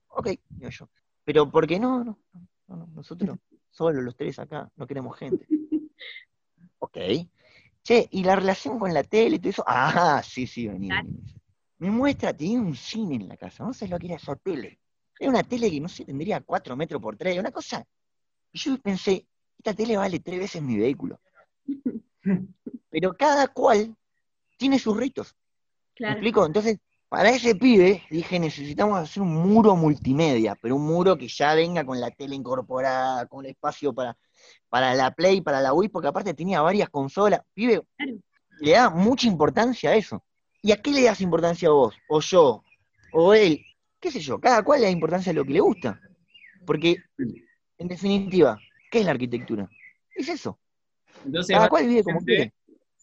[0.07, 0.89] Ok, yo.
[1.23, 3.37] Pero porque no, no, no, no, no, nosotros
[3.73, 5.45] solo los tres acá, no queremos gente.
[6.79, 6.97] Ok.
[7.81, 9.63] Che, ¿y la relación con la tele y todo eso?
[9.65, 11.17] Ah, sí, sí, vení, vení.
[11.77, 14.79] Me muestra, tenía un cine en la casa, no sé lo que era esa tele.
[15.17, 17.85] Era una tele que no sé, tendría 4 metros por 3, una cosa.
[18.51, 19.25] Y yo pensé,
[19.57, 21.21] esta tele vale tres veces mi vehículo.
[22.89, 23.95] Pero cada cual
[24.57, 25.33] tiene sus ritos.
[25.33, 26.13] ¿Me Claro.
[26.13, 26.45] explico?
[26.45, 26.79] Entonces,
[27.13, 31.85] para ese pibe, dije, necesitamos hacer un muro multimedia, pero un muro que ya venga
[31.85, 34.17] con la tele incorporada, con espacio para,
[34.67, 37.41] para la Play, para la Wii, porque aparte tenía varias consolas.
[37.53, 38.13] Pibe, Claro.
[38.61, 40.23] le da mucha importancia a eso.
[40.63, 41.95] ¿Y a qué le das importancia a vos?
[42.09, 42.63] O yo,
[43.11, 43.63] o él,
[43.99, 46.01] qué sé yo, cada cual le da importancia a lo que le gusta.
[46.65, 46.95] Porque,
[47.77, 48.57] en definitiva,
[48.89, 49.69] ¿qué es la arquitectura?
[50.15, 50.57] Es eso.
[51.23, 52.55] Entonces, Cada cual vive como quiere.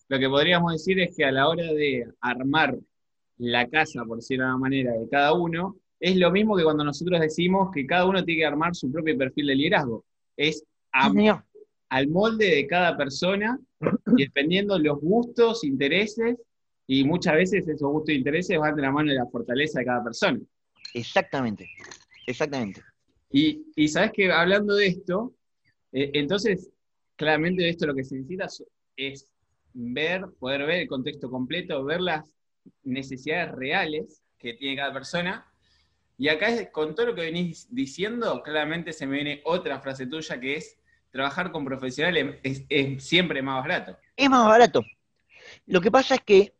[0.09, 2.77] lo que podríamos decir es que a la hora de armar
[3.41, 6.85] la casa, por decirlo de una manera, de cada uno, es lo mismo que cuando
[6.85, 10.05] nosotros decimos que cada uno tiene que armar su propio perfil de liderazgo.
[10.37, 11.09] Es a-
[11.91, 13.59] al molde de cada persona
[14.17, 16.37] y dependiendo los gustos, intereses,
[16.87, 19.87] y muchas veces esos gustos e intereses van de la mano de la fortaleza de
[19.87, 20.41] cada persona.
[20.95, 21.69] Exactamente.
[22.27, 22.83] Exactamente.
[23.33, 25.35] Y, y sabes que hablando de esto,
[25.93, 26.71] eh, entonces,
[27.17, 28.47] claramente esto lo que se necesita
[28.97, 29.31] es
[29.73, 32.25] ver, poder ver el contexto completo, ver las
[32.83, 35.47] necesidades reales que tiene cada persona.
[36.19, 40.39] Y acá, con todo lo que venís diciendo, claramente se me viene otra frase tuya
[40.41, 40.79] que es,
[41.11, 43.97] trabajar con profesionales es, es siempre más barato.
[44.17, 44.85] Es más barato.
[45.67, 46.55] Lo que pasa es que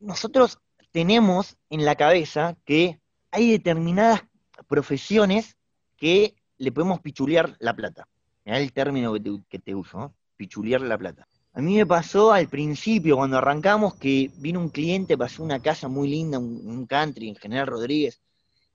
[0.00, 0.58] nosotros
[0.90, 4.24] tenemos en la cabeza que hay determinadas
[4.68, 5.56] profesiones
[5.96, 8.08] que le podemos pichulear la plata.
[8.44, 10.14] Mirá el término que te, que te uso, ¿no?
[10.36, 11.26] Pichulear la plata.
[11.56, 15.86] A mí me pasó al principio, cuando arrancamos, que vino un cliente, pasó una casa
[15.86, 18.20] muy linda, un, un country, en General Rodríguez.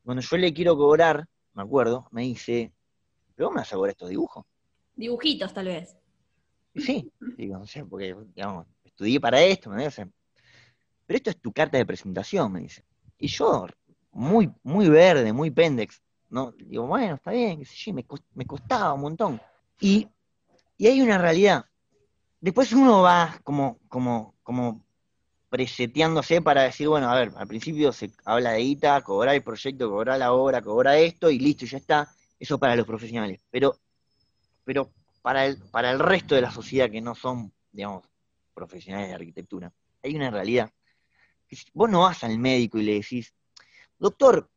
[0.01, 2.71] Cuando yo le quiero cobrar, me acuerdo, me dice,
[3.35, 4.45] ¿pero vos me vas a cobrar estos dibujos?
[4.95, 5.97] Dibujitos, tal vez.
[6.73, 10.07] Sí, digo, o sea, porque, digamos, estudié para esto, ¿me sea,
[11.05, 12.85] pero esto es tu carta de presentación, me dice.
[13.17, 13.67] Y yo,
[14.11, 16.53] muy, muy verde, muy pendex, ¿no?
[16.53, 19.41] Digo, bueno, está bien, qué sé yo, me costaba un montón.
[19.81, 20.07] Y,
[20.77, 21.65] y hay una realidad.
[22.41, 24.85] Después uno va como, como, como
[25.49, 29.89] preseteándose para decir, bueno, a ver, al principio se habla de guita, cobrar el proyecto,
[29.89, 32.09] cobrar la obra, cobrar esto, y listo, ya está.
[32.39, 33.41] Eso para los profesionales.
[33.49, 33.75] Pero,
[34.63, 34.89] pero
[35.21, 38.07] para el, para el resto de la sociedad que no son, digamos,
[38.53, 40.71] profesionales de arquitectura, hay una realidad.
[41.73, 43.33] Vos no vas al médico y le decís,
[43.97, 44.49] doctor,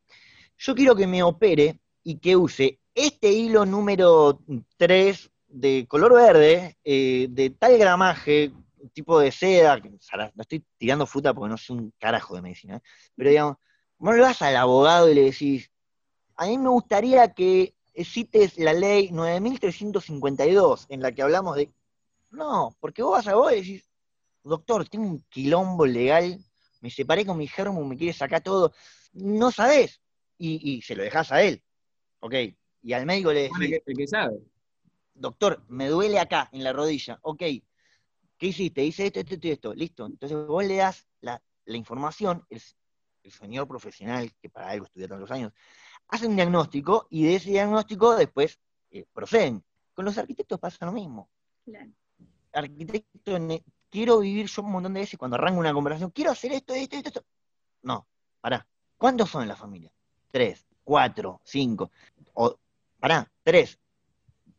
[0.57, 4.40] yo quiero que me opere y que use este hilo número
[4.77, 8.53] 3 de color verde, eh, de tal gramaje,
[8.93, 9.99] tipo de seda, que, no
[10.41, 12.83] estoy tirando fruta porque no sé un carajo de medicina, ¿eh?
[13.15, 13.57] pero digamos,
[13.99, 15.71] vos le vas al abogado y le decís,
[16.37, 21.71] a mí me gustaría que cites la ley 9352, en la que hablamos de...
[22.31, 23.85] No, porque vos vas a vos y decís,
[24.43, 26.38] doctor, tengo un quilombo legal,
[26.81, 28.73] me separé con mi germo, me quiere sacar todo,
[29.12, 30.01] no sabés,
[30.38, 31.62] y, y se lo dejás a él,
[32.21, 32.35] ok,
[32.83, 34.52] y al médico le Bueno, decís, el que, el que sabe.
[35.14, 38.85] Doctor, me duele acá, en la rodilla, ok, ¿qué hiciste?
[38.85, 42.62] Hice esto, esto, esto, y esto, listo, entonces vos le das la, la información, el,
[43.22, 45.53] el señor profesional, que para algo estudia tantos años,
[46.09, 48.59] hace un diagnóstico, y de ese diagnóstico después
[48.90, 49.64] eh, proceden.
[49.94, 51.29] Con los arquitectos pasa lo mismo.
[51.64, 51.90] Claro.
[52.53, 53.38] Arquitecto,
[53.90, 56.96] quiero vivir yo un montón de veces cuando arranco una conversación, quiero hacer esto, esto,
[56.96, 57.25] esto, esto.
[57.83, 58.07] No,
[58.40, 58.66] pará.
[58.96, 59.92] ¿Cuántos son en la familia?
[60.31, 61.90] Tres, cuatro, cinco.
[62.35, 62.59] O,
[62.98, 63.79] pará, tres.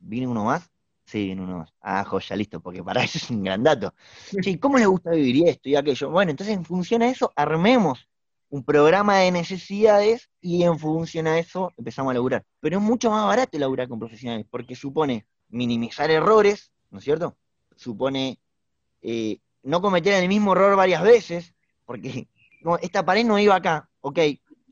[0.03, 0.69] ¿Viene uno más?
[1.05, 1.73] Sí, viene uno más.
[1.81, 3.93] Ah, joya, listo, porque para eso es un gran dato.
[4.41, 6.09] Sí, ¿cómo le gusta vivir esto y aquello?
[6.09, 8.07] Bueno, entonces en función a eso, armemos
[8.49, 12.45] un programa de necesidades y en función a eso empezamos a laburar.
[12.59, 17.35] Pero es mucho más barato laburar con profesionales, porque supone minimizar errores, ¿no es cierto?
[17.75, 18.39] Supone
[19.01, 21.53] eh, no cometer el mismo error varias veces,
[21.85, 22.27] porque
[22.81, 24.19] esta pared no iba acá, ok,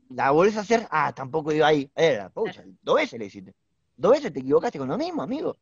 [0.09, 3.55] la volvés a hacer, ah, tampoco iba ahí, eh, pucha, dos veces le hiciste,
[4.01, 5.57] dos veces te equivocaste con lo mismo, amigo.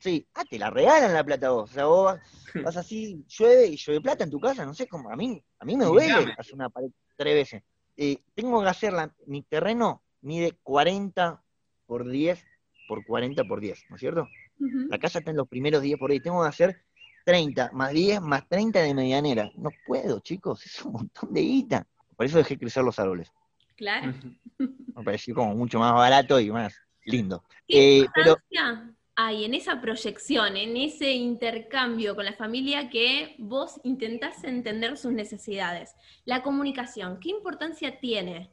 [0.00, 2.20] Sí, ah, te la regalan la plata vos, o sea, vos vas,
[2.74, 5.64] vas así, llueve y llueve plata en tu casa, no sé cómo, a mí, a
[5.64, 7.62] mí me duele hacer una pared tres veces.
[7.96, 11.42] Eh, tengo que hacerla, mi terreno mide 40
[11.86, 12.44] por 10
[12.86, 14.28] por 40 por 10, ¿no es cierto?
[14.60, 14.88] Ujú.
[14.88, 16.22] La casa está en los primeros 10 por 10.
[16.22, 16.82] Tengo que hacer
[17.24, 19.50] 30 más 10 más 30 de medianera.
[19.56, 21.86] No puedo, chicos, es un montón de guita.
[22.16, 23.30] Por eso dejé crecer los árboles.
[23.76, 24.14] Claro.
[24.58, 26.74] Me pareció como mucho más barato y más
[27.08, 27.44] lindo.
[27.66, 33.34] ¿Qué Eh, pero importancia hay en esa proyección, en ese intercambio con la familia que
[33.38, 35.94] vos intentás entender sus necesidades?
[36.24, 38.50] La comunicación, ¿qué importancia tiene?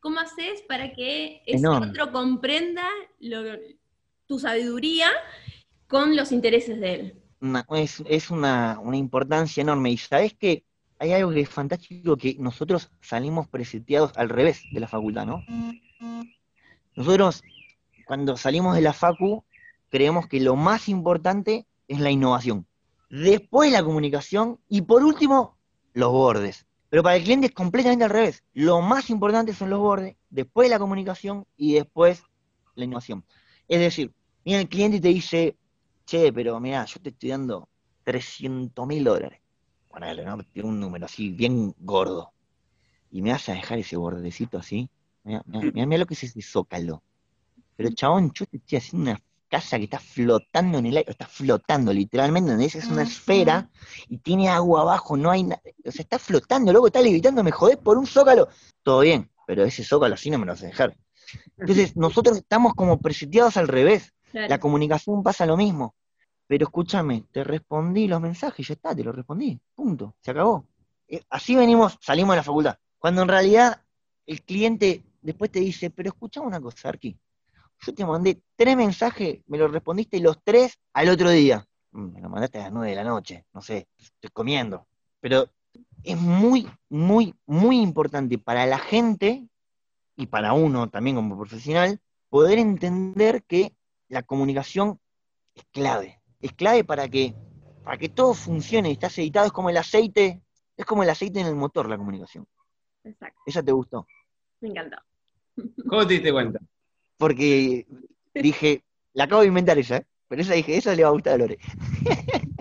[0.00, 1.88] ¿Cómo haces para que ese Enorme.
[1.90, 2.86] otro comprenda
[3.20, 3.58] lo-
[4.26, 5.08] tu sabiduría
[5.86, 7.14] con los intereses de él?
[7.40, 9.90] una- es, es una, una importancia enorme.
[9.90, 10.64] Y sabes que
[10.98, 15.44] hay algo que es fantástico, que nosotros salimos preseteados al revés de la facultad, ¿no?
[16.96, 17.42] Nosotros,
[18.08, 19.44] cuando salimos de la facu,
[19.90, 22.66] creemos que lo más importante es la innovación.
[23.10, 25.58] Después la comunicación y por último,
[25.92, 26.66] los bordes.
[26.88, 28.42] Pero para el cliente es completamente al revés.
[28.54, 32.22] Lo más importante son los bordes, después la comunicación y después
[32.76, 33.26] la innovación.
[33.68, 34.10] Es decir,
[34.42, 35.58] viene el cliente y te dice,
[36.06, 37.68] che, pero mira, yo te estoy dando
[38.04, 39.42] 300 mil dólares.
[39.90, 40.38] Ponele, ¿no?
[40.44, 42.32] Tiene un número así, bien gordo.
[43.10, 44.88] Y me vas a dejar ese bordecito así.
[45.24, 47.02] Mira, mira lo que es ese zócalo.
[47.78, 51.28] Pero chabón, yo te estoy haciendo una casa que está flotando en el aire, está
[51.28, 52.74] flotando literalmente, ¿entendés?
[52.74, 53.70] es una esfera
[54.08, 57.52] y tiene agua abajo, no hay nada, o sea, está flotando, loco, está levitando, me
[57.52, 58.48] jodés por un zócalo.
[58.82, 60.96] Todo bien, pero ese zócalo así no me lo vas a dejar.
[61.56, 64.12] Entonces, nosotros estamos como preseteados al revés.
[64.32, 64.48] Claro.
[64.48, 65.94] La comunicación pasa lo mismo.
[66.48, 69.56] Pero escúchame, te respondí los mensajes, ya está, te los respondí.
[69.72, 70.16] Punto.
[70.20, 70.66] Se acabó.
[71.06, 72.76] Eh, Así venimos, salimos de la facultad.
[72.98, 73.82] Cuando en realidad
[74.26, 77.16] el cliente después te dice, pero escuchame una cosa, Arqui.
[77.80, 81.64] Yo te mandé tres mensajes, me los respondiste los tres al otro día.
[81.92, 84.86] Mm, Me lo mandaste a las nueve de la noche, no sé, estoy comiendo.
[85.20, 85.48] Pero
[86.02, 89.48] es muy, muy, muy importante para la gente
[90.16, 93.74] y para uno también como profesional poder entender que
[94.08, 94.98] la comunicación
[95.54, 96.20] es clave.
[96.40, 97.34] Es clave para que,
[97.84, 98.90] para que todo funcione.
[98.90, 100.42] Estás editado, es como el aceite,
[100.76, 102.46] es como el aceite en el motor, la comunicación.
[103.04, 104.06] Exacto, Esa te gustó.
[104.60, 104.96] me encantó.
[105.88, 106.60] ¿Cómo te diste cuenta?
[107.18, 107.86] Porque
[108.34, 110.06] dije, la acabo de inventar esa, ¿eh?
[110.28, 111.58] pero esa dije, esa le va a gustar a Lore.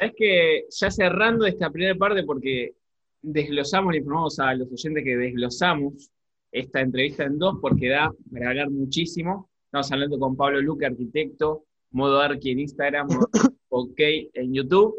[0.00, 2.74] Es que ya cerrando esta primera parte, porque
[3.22, 6.10] desglosamos, le informamos a los oyentes que desglosamos
[6.50, 9.48] esta entrevista en dos, porque da para hablar muchísimo.
[9.66, 13.06] Estamos hablando con Pablo Luque, arquitecto, modo Arqui en Instagram,
[13.68, 14.00] OK
[14.34, 14.94] en YouTube.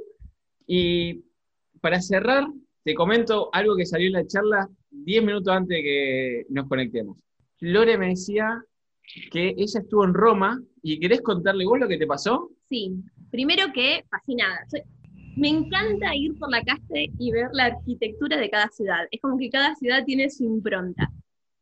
[0.65, 1.21] Y
[1.81, 2.47] para cerrar,
[2.83, 7.17] te comento algo que salió en la charla 10 minutos antes de que nos conectemos.
[7.63, 8.61] Lore me decía
[9.31, 12.49] que ella estuvo en Roma y querés contarle vos lo que te pasó.
[12.67, 12.91] Sí,
[13.31, 14.65] primero que fascinada.
[15.37, 19.05] Me encanta ir por la calle y ver la arquitectura de cada ciudad.
[19.11, 21.09] Es como que cada ciudad tiene su impronta.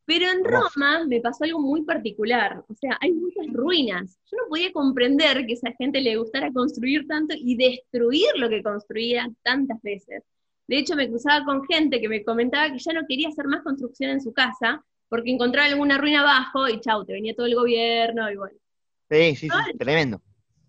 [0.06, 0.44] Pero en.
[0.44, 2.64] Roma me pasó algo muy particular.
[2.68, 4.18] O sea, hay muchas ruinas.
[4.32, 8.50] Yo no podía comprender que a esa gente le gustara construir tanto y destruir lo
[8.50, 10.24] que construía tantas veces.
[10.68, 13.62] De hecho, me cruzaba con gente que me comentaba que ya no quería hacer más
[13.62, 17.56] construcción en su casa porque encontraba alguna ruina abajo y chau, te venía todo el
[17.56, 18.58] gobierno y bueno.
[19.10, 20.22] Sí, sí, sí, tremendo.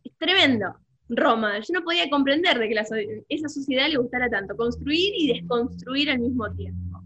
[0.03, 0.75] Es tremendo.
[1.09, 2.85] Roma, yo no podía comprender de que la
[3.29, 7.01] esa sociedad le gustara tanto construir y desconstruir al mismo tiempo.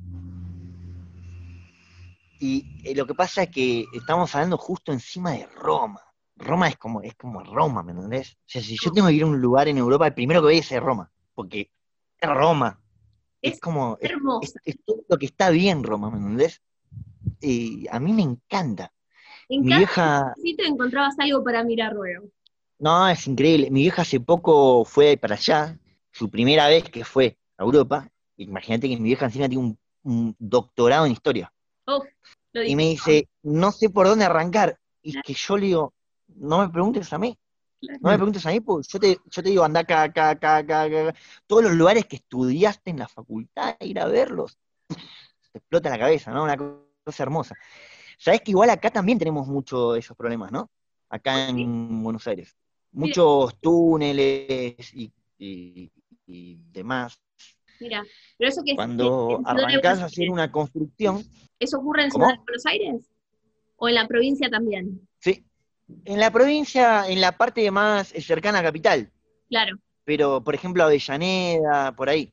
[2.39, 6.01] Y eh, lo que pasa es que estamos hablando justo encima de Roma.
[6.37, 8.33] Roma es como, es como Roma, ¿me entendés?
[8.33, 10.47] O sea, si yo tengo que ir a un lugar en Europa, el primero que
[10.47, 11.71] voy es a Roma, porque
[12.19, 12.81] es Roma.
[13.43, 14.59] Es, Es como, es, hermosa.
[14.65, 16.63] es- es todo lo que está bien Roma, ¿me entendés?
[17.41, 18.93] Y a mí me encanta.
[19.49, 22.29] En Mi vieja, sitio encontrabas algo para mirar luego.
[22.79, 23.71] no, es increíble.
[23.71, 25.79] Mi vieja hace poco fue para allá,
[26.13, 28.09] su primera vez que fue a Europa.
[28.37, 31.53] Imagínate que mi vieja encima tiene un, un doctorado en historia.
[31.87, 32.05] Uf,
[32.53, 34.79] lo Y me dice, no sé por dónde arrancar.
[35.03, 35.95] Y que yo le digo,
[36.29, 37.39] no me preguntes a mí.
[38.01, 40.57] No me preguntes a mí, porque yo te, yo te digo, anda acá, acá, acá,
[40.59, 41.15] acá, acá.
[41.47, 44.59] Todos los lugares que estudiaste en la facultad, ir a verlos.
[45.53, 46.45] Te explota la cabeza, ¿no?
[46.45, 46.86] Una cosa
[47.19, 47.55] hermosa.
[48.19, 50.71] Sabes que igual acá también tenemos muchos esos problemas, ¿no?
[51.09, 52.57] Acá en Buenos Aires.
[52.93, 55.91] Muchos túneles y, y,
[56.73, 57.21] demás.
[57.79, 58.03] Mira,
[58.39, 61.23] pero eso que Cuando arrancás a hacer una construcción.
[61.59, 63.11] ¿Eso ocurre en Ciudad de Buenos Aires?
[63.77, 65.07] ¿O en la provincia también?
[65.19, 65.45] Sí,
[66.05, 69.13] en la provincia, en la parte más cercana a capital.
[69.49, 69.77] Claro.
[70.05, 72.33] Pero, por ejemplo, Avellaneda, por ahí.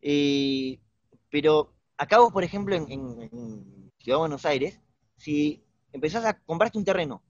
[0.00, 0.78] Eh,
[1.30, 4.78] pero acá vos, por ejemplo, en, Ciudad de Buenos Aires,
[5.16, 7.22] si empezás a comprarte un terreno,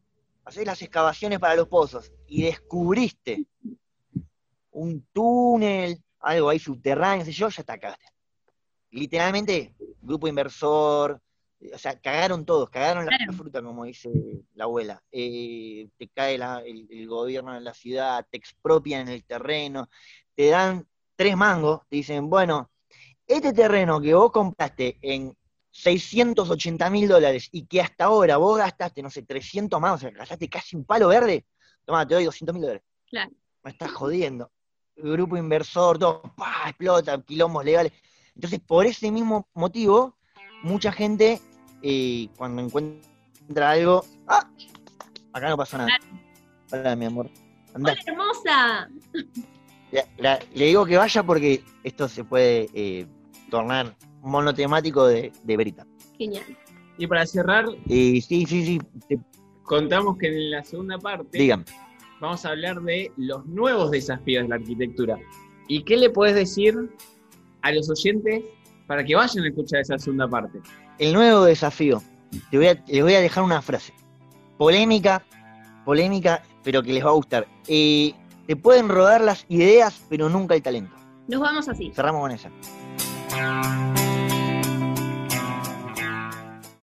[0.45, 3.47] hacer las excavaciones para los pozos y descubriste
[4.73, 7.97] un túnel, algo ahí subterráneo, sé yo, ya está acá.
[8.91, 9.73] Literalmente,
[10.03, 11.23] grupo inversor,
[11.73, 14.11] o sea, cagaron todos, cagaron la fruta, como dice
[14.55, 15.01] la abuela.
[15.13, 19.89] Eh, te cae el, gobierno en la ciudad, te expropian el terreno,
[20.35, 22.69] te dan tres mangos, te dicen, bueno,
[23.29, 25.37] este terreno que vos compraste en
[25.75, 30.11] 680 mil dólares y que hasta ahora vos gastaste, no sé, 300 más, o sea,
[30.11, 31.47] gastaste casi un palo verde,
[31.85, 32.83] toma, te doy 200 mil dólares.
[33.11, 33.33] Claro.
[33.65, 34.53] Me estás jodiendo.
[34.95, 36.69] El grupo inversor, todo, ¡pah!
[36.69, 37.93] explota, quilombos legales.
[38.37, 40.17] Entonces, por ese mismo motivo,
[40.63, 41.41] mucha gente
[41.83, 44.49] y cuando encuentra algo, ¡ah!
[45.33, 45.91] Acá no pasa nada.
[46.71, 47.29] Hola, mi amor.
[47.75, 48.89] Hola, hermosa.
[50.53, 53.09] le digo que vaya porque esto se puede eh,
[53.51, 55.87] tornar monotemático de, de Verita.
[56.19, 56.45] Genial.
[56.99, 58.81] Y para cerrar, sí, sí, sí.
[59.63, 61.57] contamos que en la segunda parte
[62.21, 65.19] vamos a hablar de los nuevos desafíos de la arquitectura.
[65.69, 66.75] ¿Y qué le puedes decir
[67.63, 68.45] a los oyentes
[68.87, 70.61] para que vayan a escuchar esa segunda parte?
[70.99, 72.03] el nuevo desafío.
[72.51, 73.93] Te voy a, les voy a dejar una frase.
[74.59, 75.25] Polémica,
[75.85, 77.47] polémica, pero que les va a gustar.
[77.69, 78.15] Eh,
[78.47, 80.95] te pueden rodar las ideas, pero nunca el talento.
[81.29, 81.93] Nos vamos así.
[81.95, 82.51] Cerramos con esa.